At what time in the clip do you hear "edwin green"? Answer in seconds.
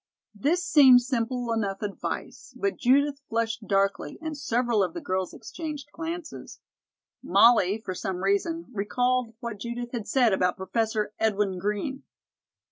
11.19-12.01